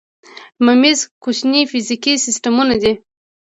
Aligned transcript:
میمز 0.65 0.99
کوچني 1.23 1.61
فزیکي 1.71 2.13
سیسټمونه 2.25 2.75
دي. 2.83 2.93